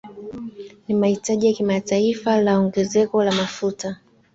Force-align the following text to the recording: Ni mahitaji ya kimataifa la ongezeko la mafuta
Ni 0.87 0.93
mahitaji 0.95 1.47
ya 1.47 1.53
kimataifa 1.53 2.41
la 2.41 2.57
ongezeko 2.59 3.23
la 3.23 3.31
mafuta 3.31 3.97